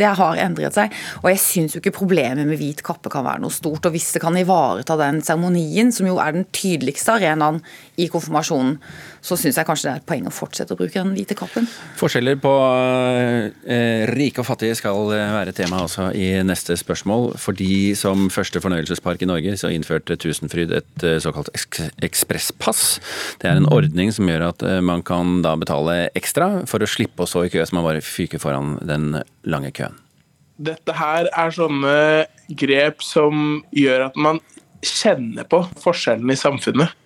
det 0.00 0.14
har 0.22 0.40
endret 0.40 0.78
seg. 0.80 0.96
Og 1.20 1.28
jeg 1.34 1.44
syns 1.44 1.76
jo 1.76 1.84
ikke 1.84 1.98
problemet 2.00 2.48
med 2.48 2.56
hvit 2.56 2.80
kappe 2.86 3.12
kan 3.12 3.28
være 3.28 3.44
noe 3.44 3.52
stort. 3.52 3.84
Og 3.84 3.92
hvis 3.92 4.08
det 4.16 4.24
kan 4.24 4.40
ivareta 4.40 4.96
den 5.02 5.20
seremonien, 5.26 5.92
som 5.92 6.08
jo 6.08 6.16
er 6.16 6.32
den 6.38 6.48
tydeligste 6.48 7.18
arenaen 7.18 7.60
i 8.00 8.08
konfirmasjonen, 8.08 8.78
så 9.24 9.38
syns 9.40 9.58
jeg 9.58 9.68
kanskje 9.68 9.88
det 9.88 9.92
er 9.94 10.02
et 10.02 10.08
poeng 10.08 10.28
å 10.28 10.34
fortsette 10.34 10.76
å 10.76 10.80
bruke 10.80 10.96
den 10.96 11.14
hvite 11.16 11.36
kappen. 11.38 11.68
Forskjeller 12.00 12.38
på 12.40 12.54
eh, 13.64 14.06
rike 14.12 14.44
og 14.44 14.48
fattige 14.48 14.78
skal 14.78 15.12
eh, 15.16 15.34
være 15.34 15.56
tema 15.56 15.82
også 15.86 16.10
i 16.16 16.30
neste 16.46 16.76
spørsmål. 16.80 17.34
Fordi 17.40 17.96
som 17.98 18.28
første 18.32 18.62
fornøyelsespark 18.62 19.24
i 19.24 19.30
Norge 19.30 19.56
så 19.60 19.72
innførte 19.74 20.18
Tusenfryd 20.20 20.76
et 20.78 21.08
såkalt 21.20 21.40
såkalt 21.40 22.02
ekspresspass. 22.02 23.00
Det 23.40 23.48
er 23.48 23.58
en 23.58 23.70
ordning 23.70 24.12
som 24.12 24.28
gjør 24.28 24.48
at 24.50 24.62
eh, 24.66 24.80
man 24.84 25.02
kan 25.06 25.40
da 25.44 25.56
betale 25.56 26.10
ekstra 26.18 26.66
for 26.70 26.82
å 26.82 26.88
slippe 26.88 27.24
å 27.24 27.28
stå 27.28 27.46
i 27.46 27.52
kø, 27.52 27.64
så 27.64 27.76
man 27.76 27.86
bare 27.86 28.04
fyker 28.04 28.42
foran 28.42 28.78
den 28.86 29.22
lange 29.44 29.72
køen. 29.76 29.98
Dette 30.60 30.92
her 30.92 31.28
er 31.32 31.54
sånne 31.56 32.26
grep 32.60 33.00
som 33.04 33.62
gjør 33.72 34.10
at 34.10 34.18
man 34.20 34.42
kjenner 34.84 35.46
på 35.48 35.62
forskjellene 35.80 36.36
i 36.36 36.40
samfunnet. 36.40 36.96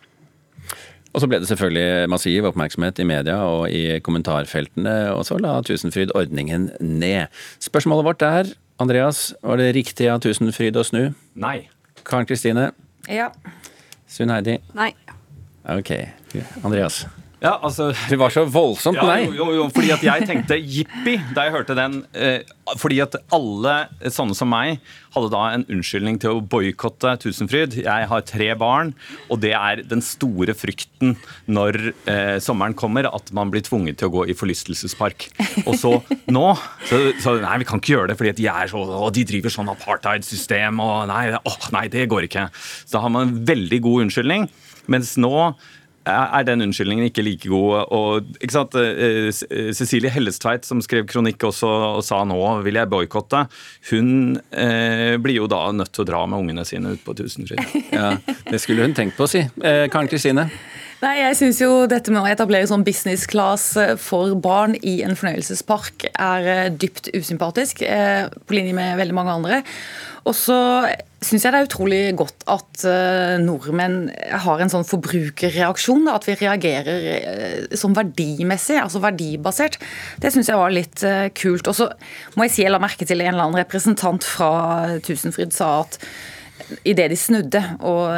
Og 1.14 1.23
så 1.23 1.28
ble 1.30 1.38
det 1.38 1.47
selvfølgelig 1.47 2.09
massiv 2.11 2.49
oppmerksomhet 2.50 2.99
i 2.99 3.06
media 3.06 3.37
og 3.47 3.68
i 3.71 4.00
kommentarfeltene, 4.02 5.12
og 5.14 5.23
så 5.28 5.38
la 5.38 5.61
Tusenfryd 5.62 6.11
ordningen 6.18 6.73
ned. 6.83 7.30
Spørsmålet 7.62 8.09
vårt 8.09 8.25
er, 8.26 8.50
Andreas, 8.83 9.28
var 9.47 9.62
det 9.62 9.71
riktig 9.76 10.09
av 10.11 10.25
Tusenfryd 10.25 10.75
å 10.75 10.83
snu? 10.87 11.02
Nei. 11.38 11.68
Karen 12.02 12.26
Kristine? 12.26 12.73
Ja. 13.06 13.30
Sunn 14.11 14.35
Heidi? 14.35 14.59
Nei. 14.75 14.90
Ok. 15.71 15.94
Andreas? 16.66 17.04
Ja, 17.43 17.59
altså 17.61 17.91
Det 18.09 18.17
var 18.21 18.33
så 18.33 18.45
voldsomt 18.49 18.99
ja, 18.99 19.07
nei. 19.09 19.25
jo, 19.26 19.35
jo, 19.37 19.49
jo, 19.59 19.64
fordi 19.75 19.91
at 19.95 20.05
jeg 20.05 20.29
tenkte 20.29 20.59
jippi 20.59 21.17
da 21.35 21.47
jeg 21.47 21.55
hørte 21.57 21.76
den. 21.76 21.99
Eh, 22.17 22.45
fordi 22.81 23.00
at 23.05 23.17
alle 23.35 23.75
sånne 24.12 24.37
som 24.37 24.49
meg 24.49 24.79
hadde 25.14 25.31
da 25.35 25.43
en 25.53 25.67
unnskyldning 25.71 26.17
til 26.23 26.38
å 26.38 26.41
boikotte 26.41 27.12
Tusenfryd. 27.23 27.76
Jeg 27.85 28.09
har 28.11 28.25
tre 28.26 28.49
barn, 28.59 28.95
og 29.29 29.43
det 29.45 29.53
er 29.59 29.83
den 29.87 30.03
store 30.05 30.57
frykten 30.57 31.14
når 31.45 31.81
eh, 32.11 32.38
sommeren 32.43 32.76
kommer, 32.79 33.11
at 33.11 33.31
man 33.37 33.53
blir 33.53 33.64
tvunget 33.67 34.00
til 34.00 34.11
å 34.11 34.14
gå 34.17 34.26
i 34.33 34.38
forlystelsespark. 34.38 35.29
Og 35.67 35.76
så 35.81 35.95
nå 36.33 36.47
så, 36.88 37.00
så 37.21 37.37
Nei, 37.45 37.59
vi 37.61 37.69
kan 37.69 37.81
ikke 37.83 37.97
gjøre 37.97 38.12
det, 38.12 38.19
fordi 38.19 38.33
at 38.33 38.41
de 38.41 38.49
er 38.50 38.71
så 38.71 38.81
å, 38.81 39.12
de 39.12 39.26
driver 39.29 39.53
sånn 39.53 39.71
apartheid-system, 39.75 40.81
og 40.81 41.09
nei, 41.11 41.25
nei, 41.76 41.87
det 41.93 42.09
går 42.11 42.31
ikke. 42.31 42.49
Så 42.87 42.97
da 42.97 43.05
har 43.05 43.12
man 43.12 43.29
en 43.29 43.41
veldig 43.47 43.81
god 43.85 44.07
unnskyldning. 44.07 44.49
Mens 44.93 45.14
nå 45.21 45.35
er 46.05 46.45
den 46.47 46.65
unnskyldningen 46.67 47.09
ikke 47.09 47.25
like 47.25 47.49
god. 47.49 47.89
Og, 47.95 48.29
ikke 48.41 48.57
sant? 48.57 48.77
Eh, 48.79 49.31
eh, 49.31 49.71
Cecilie 49.77 50.13
Hellestveit, 50.13 50.67
som 50.69 50.83
skrev 50.85 51.09
kronikk 51.11 51.47
også 51.49 51.71
og 51.99 52.05
sa 52.07 52.23
nå 52.29 52.39
vil 52.65 52.79
jeg 52.81 52.91
boikotte, 52.93 53.45
hun 53.91 54.39
eh, 54.51 55.17
blir 55.23 55.41
jo 55.43 55.51
da 55.51 55.67
nødt 55.75 55.95
til 55.95 56.05
å 56.05 56.09
dra 56.13 56.25
med 56.29 56.45
ungene 56.45 56.67
sine 56.69 56.95
ut 56.95 57.05
på 57.05 57.17
Tusenfryd. 57.19 57.63
Ja, 57.95 58.15
det 58.51 58.61
skulle 58.63 58.87
hun 58.87 58.97
tenkt 58.97 59.19
på 59.19 59.27
å 59.27 59.31
si. 59.31 59.45
Eh, 59.63 59.87
Karen 59.93 60.11
Kristine? 60.11 60.49
Nei, 61.05 61.19
jeg 61.19 61.37
syns 61.37 61.59
jo 61.61 61.85
dette 61.91 62.13
med 62.15 62.23
å 62.23 62.29
etablere 62.31 62.69
sånn 62.71 62.85
business 62.87 63.27
class 63.29 63.67
for 64.01 64.33
barn 64.41 64.77
i 64.81 64.97
en 65.05 65.19
fornøyelsespark 65.19 66.07
er 66.13 66.71
dypt 66.73 67.11
usympatisk, 67.13 67.83
på 67.85 68.57
linje 68.57 68.73
med 68.77 68.97
veldig 69.03 69.17
mange 69.19 69.35
andre. 69.35 69.59
Og 70.25 70.33
så 70.39 70.57
syns 71.25 71.45
jeg 71.47 71.54
det 71.54 71.61
er 71.61 71.69
utrolig 71.69 72.00
godt 72.19 72.45
at 72.52 72.85
uh, 72.87 73.37
nordmenn 73.43 74.11
har 74.45 74.61
en 74.62 74.73
sånn 74.73 74.87
forbrukerreaksjon. 74.88 76.07
At 76.12 76.28
vi 76.28 76.37
reagerer 76.40 77.09
uh, 77.09 77.75
som 77.78 77.97
verdimessig, 77.97 78.78
altså 78.83 79.02
verdibasert. 79.04 79.81
Det 80.23 80.33
syns 80.35 80.52
jeg 80.52 80.61
var 80.61 80.75
litt 80.75 81.04
uh, 81.07 81.26
kult. 81.37 81.71
Og 81.71 81.78
så 81.78 81.88
må 82.37 82.47
jeg 82.47 82.54
si 82.54 82.64
jeg 82.66 82.75
la 82.75 82.83
merke 82.83 83.09
til 83.09 83.25
en 83.25 83.33
eller 83.33 83.49
annen 83.49 83.62
representant 83.62 84.26
fra 84.26 84.52
Tusenfryd 85.04 85.54
sa 85.57 85.76
at 85.87 86.00
Idet 86.87 87.11
de 87.11 87.16
snudde 87.19 87.61
og 87.85 88.14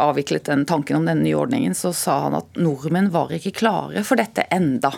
avviklet 0.00 0.46
den 0.46 0.62
tanken 0.64 0.96
om 0.96 1.08
den 1.08 1.20
nye 1.24 1.36
ordningen, 1.36 1.74
så 1.76 1.90
sa 1.92 2.14
han 2.22 2.36
at 2.38 2.56
nordmenn 2.56 3.10
var 3.12 3.34
ikke 3.34 3.52
klare 3.58 4.04
for 4.06 4.16
dette 4.16 4.46
enda. 4.54 4.92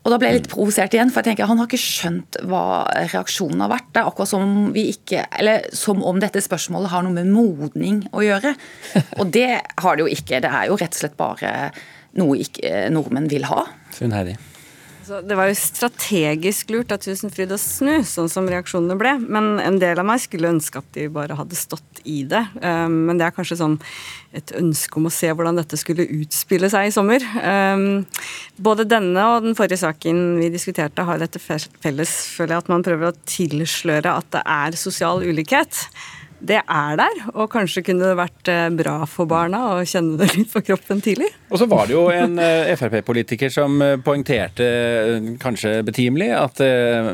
Og 0.00 0.12
da 0.14 0.16
ble 0.16 0.30
jeg 0.30 0.38
litt 0.38 0.48
provosert 0.48 0.94
igjen, 0.96 1.10
for 1.12 1.20
jeg 1.20 1.34
tenker 1.34 1.48
han 1.50 1.60
har 1.60 1.68
ikke 1.68 1.80
skjønt 1.80 2.38
hva 2.48 2.62
reaksjonen 3.12 3.60
har 3.60 3.72
vært. 3.74 3.90
Det 3.92 4.00
er 4.00 4.08
akkurat 4.08 4.30
som 4.30 4.44
om 4.46 4.70
vi 4.72 4.86
ikke 4.94 5.26
Eller 5.36 5.66
som 5.76 6.00
om 6.06 6.20
dette 6.22 6.40
spørsmålet 6.40 6.92
har 6.92 7.04
noe 7.04 7.16
med 7.18 7.28
modning 7.28 8.00
å 8.16 8.24
gjøre. 8.24 8.54
Og 9.20 9.34
det 9.34 9.50
har 9.60 9.98
det 9.98 10.06
jo 10.06 10.14
ikke. 10.14 10.40
Det 10.40 10.52
er 10.52 10.70
jo 10.70 10.78
rett 10.80 10.96
og 10.96 11.02
slett 11.02 11.18
bare 11.20 11.52
noe 12.16 12.40
ikke 12.40 12.88
nordmenn 12.94 13.28
vil 13.30 13.44
ha. 13.50 13.66
Sunn 13.94 14.16
Heidi. 14.16 14.38
Så 15.06 15.20
det 15.24 15.36
var 15.38 15.48
jo 15.48 15.56
strategisk 15.56 16.70
lurt 16.74 16.92
av 16.94 17.00
Tusenfryd 17.02 17.52
å 17.54 17.58
snu, 17.60 18.00
sånn 18.06 18.28
som 18.30 18.48
reaksjonene 18.50 18.96
ble. 19.00 19.14
Men 19.22 19.56
en 19.62 19.78
del 19.80 19.98
av 20.00 20.06
meg 20.06 20.20
skulle 20.22 20.50
ønske 20.52 20.82
at 20.82 20.90
de 20.96 21.06
bare 21.12 21.36
hadde 21.38 21.58
stått 21.58 22.02
i 22.04 22.20
det. 22.28 22.42
Um, 22.60 23.06
men 23.08 23.20
det 23.20 23.26
er 23.26 23.34
kanskje 23.36 23.58
sånn 23.60 23.78
et 24.36 24.52
ønske 24.56 25.00
om 25.00 25.08
å 25.08 25.14
se 25.14 25.32
hvordan 25.32 25.58
dette 25.58 25.78
skulle 25.80 26.08
utspille 26.20 26.70
seg 26.72 26.90
i 26.90 26.94
sommer. 26.94 27.24
Um, 27.40 28.04
både 28.60 28.88
denne 28.88 29.26
og 29.32 29.48
den 29.48 29.58
forrige 29.58 29.80
saken 29.82 30.38
vi 30.38 30.52
diskuterte 30.52 31.06
har 31.08 31.20
dette 31.22 31.42
felles, 31.42 32.14
føler 32.36 32.56
jeg, 32.56 32.64
at 32.64 32.72
man 32.72 32.86
prøver 32.86 33.10
å 33.10 33.18
tilsløre 33.28 34.16
at 34.20 34.32
det 34.36 34.44
er 34.46 34.78
sosial 34.78 35.24
ulikhet 35.24 35.86
det 36.40 36.60
er 36.60 36.96
der, 36.96 37.18
og 37.34 37.50
kanskje 37.52 37.82
kunne 37.84 38.08
det 38.08 38.16
vært 38.18 38.50
eh, 38.50 38.66
bra 38.72 38.94
for 39.08 39.28
barna 39.28 39.60
å 39.74 39.84
kjenne 39.88 40.16
det 40.20 40.30
litt 40.32 40.50
på 40.52 40.62
kroppen 40.64 41.02
tidlig. 41.04 41.28
Og 41.52 41.60
så 41.60 41.68
var 41.68 41.88
det 41.88 41.94
jo 41.96 42.06
en 42.14 42.38
eh, 42.40 42.72
Frp-politiker 42.80 43.52
som 43.52 43.76
eh, 43.84 43.98
poengterte, 44.04 44.68
kanskje 45.42 45.74
betimelig, 45.86 46.30
at 46.36 46.62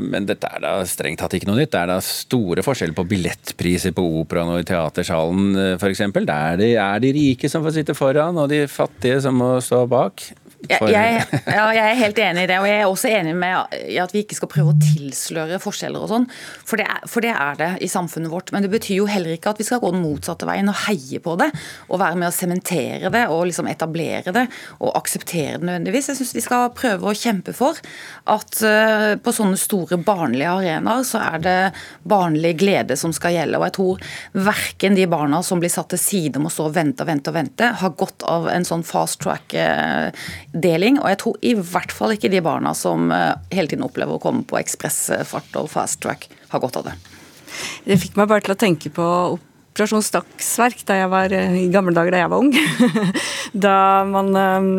men 0.02 0.26
dette 0.28 0.48
er 0.50 0.62
da 0.62 0.72
strengt 0.88 1.20
tatt 1.22 1.36
ikke 1.36 1.48
noe 1.50 1.58
nytt. 1.58 1.72
Det 1.74 1.82
er 1.82 1.90
da 1.90 1.98
store 2.04 2.64
forskjeller 2.66 2.96
på 2.96 3.06
billettpriser 3.10 3.94
på 3.96 4.04
operaen 4.22 4.54
og 4.54 4.62
i 4.62 4.68
teatersalen 4.68 5.76
f.eks. 5.76 6.04
Det 6.16 6.24
er 6.36 6.60
de, 6.60 6.72
er 6.80 7.02
de 7.02 7.14
rike 7.16 7.50
som 7.50 7.64
får 7.66 7.78
sitte 7.80 7.96
foran, 7.98 8.38
og 8.38 8.50
de 8.52 8.64
fattige 8.70 9.20
som 9.24 9.38
må 9.42 9.56
stå 9.64 9.84
bak. 9.90 10.28
Jeg, 10.64 10.88
jeg, 10.88 11.42
ja, 11.46 11.64
jeg, 11.76 11.82
er 11.84 11.98
helt 12.00 12.18
enig 12.18 12.44
i 12.46 12.48
det, 12.48 12.56
og 12.58 12.66
jeg 12.66 12.80
er 12.80 12.88
også 12.88 13.10
enig 13.12 13.34
med 13.38 13.74
at 14.02 14.12
vi 14.14 14.22
ikke 14.24 14.38
skal 14.38 14.50
prøve 14.50 14.72
å 14.72 14.78
tilsløre 14.80 15.58
forskjeller 15.62 16.02
og 16.02 16.10
sånn, 16.10 16.24
for, 16.66 16.80
for, 17.06 17.22
det 17.22 17.34
er 17.34 17.58
det 17.60 17.68
i 17.84 17.90
samfunnet 17.90 18.32
vårt. 18.32 18.50
Men 18.54 18.64
det 18.64 18.70
betyr 18.72 19.02
jo 19.02 19.08
heller 19.10 19.36
ikke 19.36 19.52
at 19.52 19.60
vi 19.60 19.66
skal 19.68 19.82
gå 19.82 19.92
den 19.94 20.02
motsatte 20.02 20.48
veien 20.48 20.70
og 20.72 20.78
heie 20.86 21.20
på 21.22 21.36
det, 21.38 21.50
og 21.90 22.00
være 22.02 22.18
med 22.18 22.30
å 22.30 22.34
sementere 22.34 23.12
det 23.12 23.26
og 23.32 23.44
liksom 23.50 23.68
etablere 23.70 24.34
det 24.34 24.46
og 24.80 24.96
akseptere 24.98 25.60
det 25.60 25.68
nødvendigvis. 25.68 26.10
Jeg 26.10 26.20
syns 26.20 26.34
vi 26.36 26.44
skal 26.44 26.72
prøve 26.76 27.12
å 27.12 27.16
kjempe 27.16 27.54
for 27.56 27.78
at 28.32 28.58
uh, 28.64 29.12
på 29.20 29.36
sånne 29.36 29.60
store 29.60 30.00
barnlige 30.02 30.56
arenaer 30.56 31.06
så 31.06 31.22
er 31.22 31.44
det 31.44 31.56
barnlig 32.08 32.56
glede 32.64 32.98
som 32.98 33.14
skal 33.14 33.36
gjelde. 33.36 33.60
Og 33.60 33.68
jeg 33.68 33.76
tror 33.78 34.08
verken 34.48 34.98
de 34.98 35.06
barna 35.10 35.42
som 35.46 35.62
blir 35.62 35.72
satt 35.72 35.92
til 35.94 36.02
side 36.02 36.40
om 36.40 36.48
å 36.48 36.52
stå 36.52 36.70
og 36.70 36.76
vente 36.80 37.04
og 37.04 37.12
vente 37.12 37.32
og 37.32 37.38
vente, 37.38 37.70
har 37.82 37.96
godt 37.98 38.26
av 38.26 38.50
en 38.50 38.66
sånn 38.66 38.84
fast 38.86 39.20
track 39.22 39.54
uh, 39.54 40.10
deling. 40.62 41.00
Og 41.02 41.10
jeg 41.12 41.20
tror 41.22 41.40
i 41.42 41.54
hvert 41.56 41.94
fall 41.94 42.16
ikke 42.16 42.30
de 42.32 42.42
barna 42.44 42.72
som 42.76 43.10
eh, 43.14 43.34
hele 43.54 43.70
tiden 43.70 43.86
opplever 43.86 44.16
å 44.16 44.22
komme 44.22 44.46
på 44.48 44.58
ekspressfart 44.60 45.60
og 45.60 45.70
fast 45.72 46.02
track, 46.04 46.28
har 46.52 46.62
godt 46.62 46.80
av 46.80 46.90
det. 46.90 46.96
Det 47.86 48.00
fikk 48.00 48.18
meg 48.18 48.30
bare 48.30 48.44
til 48.44 48.56
å 48.56 48.60
tenke 48.60 48.92
på 48.92 49.06
Operasjon 49.76 50.00
Dagsverk 50.08 50.78
da 50.88 50.94
jeg 50.96 51.08
var, 51.12 51.32
eh, 51.36 51.56
i 51.60 51.68
gamle 51.68 51.92
dager 51.92 52.14
da 52.14 52.20
jeg 52.22 52.30
var 52.32 52.40
ung. 52.40 52.54
da 53.66 54.04
man 54.08 54.30
um, 54.32 54.70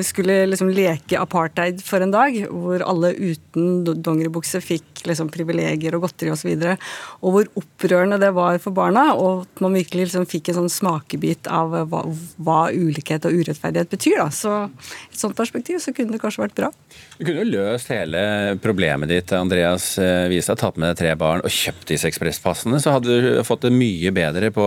skulle 0.00 0.46
liksom 0.48 0.70
leke 0.72 1.18
apartheid 1.20 1.82
for 1.84 2.00
en 2.00 2.14
dag, 2.14 2.38
hvor 2.48 2.80
alle 2.88 3.10
uten 3.12 3.82
dongeribukse 3.84 4.62
fikk 4.64 5.02
liksom 5.04 5.28
privilegier 5.28 5.92
og 5.98 6.06
godteri 6.06 6.32
osv. 6.32 6.54
Og, 6.54 6.64
så 6.64 7.20
og 7.20 7.34
hvor 7.34 7.50
opprørende 7.60 8.16
det 8.22 8.30
var 8.32 8.56
for 8.64 8.72
barna, 8.78 9.10
og 9.12 9.44
at 9.44 9.62
man 9.66 9.76
virkelig 9.76 10.08
liksom 10.08 10.24
fikk 10.30 10.48
en 10.54 10.62
sånn 10.62 10.72
smakebit 10.72 11.52
av 11.52 11.76
hva, 11.92 12.00
hva, 12.40 12.58
ulikhet 12.72 13.28
og 13.28 13.36
urettferdighet 13.42 13.92
betyr. 13.92 14.22
Da. 14.22 14.30
Så 14.32 14.54
i 14.72 15.12
et 15.12 15.20
sånt 15.20 15.36
perspektiv 15.36 15.82
så 15.84 15.92
kunne 15.92 16.16
det 16.16 16.22
kanskje 16.24 16.46
vært 16.46 16.56
bra. 16.56 16.72
Du 17.18 17.26
kunne 17.26 17.44
jo 17.44 17.52
løst 17.58 17.92
hele 17.92 18.56
problemet 18.64 19.12
ditt, 19.12 19.36
Andreas 19.36 19.92
Wiestad, 20.32 20.64
tatt 20.64 20.80
med 20.80 20.94
deg 20.94 21.04
tre 21.04 21.14
barn 21.20 21.44
og 21.44 21.52
kjøpt 21.52 21.92
disse 21.92 22.08
ekspresspassene, 22.08 22.80
så 22.80 22.96
hadde 22.96 23.20
du 23.20 23.30
fått 23.44 23.68
det 23.68 23.76
mye 23.76 23.97
mye 23.98 24.14
bedre 24.14 24.50
på, 24.54 24.64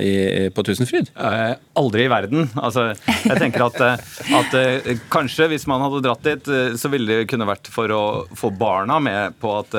i, 0.00 0.48
på 0.54 0.64
Tusenfryd? 0.64 1.12
Eh, 1.16 1.54
aldri 1.78 2.06
i 2.06 2.10
verden. 2.10 2.48
Altså, 2.60 2.90
jeg 3.26 3.38
tenker 3.40 3.66
at, 3.66 3.78
eh, 3.84 4.04
at, 4.38 4.54
eh, 4.58 5.00
kanskje 5.12 5.48
hvis 5.52 5.66
man 5.70 5.82
hadde 5.84 6.02
dratt 6.04 6.24
dit, 6.24 6.48
eh, 6.48 6.76
så 6.78 6.90
ville 6.92 7.22
det 7.22 7.28
kunne 7.30 7.48
vært 7.48 7.68
for 7.72 7.92
å 7.92 8.02
få 8.38 8.52
barna 8.56 8.98
med 9.02 9.38
på 9.42 9.52
at 9.60 9.76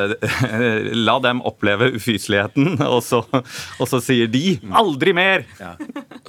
La 1.03 1.17
dem 1.23 1.41
oppleve 1.45 1.91
ufyseligheten, 1.95 2.77
og 2.93 3.01
så, 3.05 3.23
og 3.33 3.89
så 3.89 4.01
sier 4.03 4.29
de 4.31 4.59
'aldri 4.63 5.13
mer'! 5.15 5.45
Ja. 5.59 5.75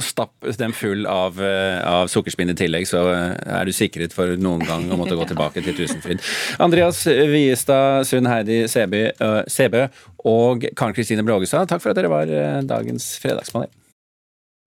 Stapp 0.00 0.32
dem 0.58 0.72
full 0.74 1.06
av, 1.06 1.38
av 1.38 2.08
sukkerspinn 2.10 2.50
i 2.50 2.56
tillegg, 2.58 2.86
så 2.88 3.04
er 3.10 3.64
du 3.66 3.72
sikret 3.74 4.14
for 4.14 4.34
noen 4.40 4.64
gang 4.66 4.88
å 4.90 4.98
måtte 4.98 5.16
gå 5.18 5.26
tilbake 5.32 5.62
til 5.64 5.76
Tusenfryd. 5.78 6.22
Andreas 6.62 7.04
Viestad, 7.06 8.06
Sund 8.08 8.28
Heidi 8.30 8.64
Sebø 8.70 9.86
og 10.24 10.64
Karen 10.76 10.96
Kristine 10.96 11.24
Blågestad, 11.26 11.68
takk 11.68 11.82
for 11.84 11.92
at 11.92 12.00
dere 12.00 12.12
var 12.12 12.30
eh, 12.30 12.60
dagens 12.64 13.14
fredagspanel. 13.22 13.70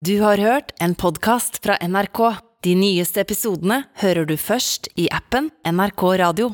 Du 0.05 0.19
har 0.21 0.37
hørt 0.37 0.75
en 0.83 0.93
podkast 0.93 1.57
fra 1.63 1.79
NRK. 1.81 2.21
De 2.65 2.75
nyeste 2.77 3.21
episodene 3.23 3.83
hører 4.01 4.27
du 4.29 4.35
først 4.37 4.91
i 4.97 5.07
appen 5.13 5.49
NRK 5.65 6.03
Radio. 6.21 6.51